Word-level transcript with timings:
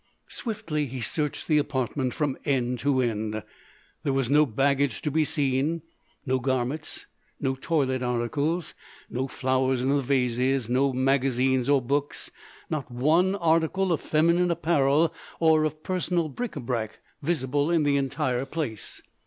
Swiftly 0.29 0.87
he 0.87 0.99
searched 0.99 1.47
the 1.47 1.59
apartment 1.59 2.11
from 2.11 2.35
end 2.43 2.79
to 2.79 3.01
end. 3.01 3.43
There 4.01 4.11
was 4.13 4.31
no 4.31 4.47
baggage 4.47 5.03
to 5.03 5.11
be 5.11 5.23
seen, 5.23 5.83
no 6.25 6.39
garments, 6.39 7.05
no 7.39 7.53
toilet 7.53 8.01
articles, 8.01 8.73
no 9.11 9.27
flowers 9.27 9.83
in 9.83 9.89
the 9.89 10.01
vases, 10.01 10.71
no 10.71 10.91
magazines 10.91 11.69
or 11.69 11.83
books, 11.83 12.31
not 12.67 12.89
one 12.89 13.35
article 13.35 13.91
of 13.91 14.01
feminine 14.01 14.49
apparel 14.49 15.13
or 15.39 15.65
of 15.65 15.83
personal 15.83 16.29
bric 16.29 16.55
a 16.55 16.59
brac 16.59 16.97
visible 17.21 17.69
in 17.69 17.83
the 17.83 17.95
entire 17.97 18.45
place. 18.45 19.03